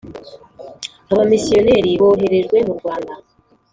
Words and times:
Abamisiyoneri 1.11 1.89
boherejwe 2.01 2.57
mu 2.67 2.73
Rwanda 2.79 3.13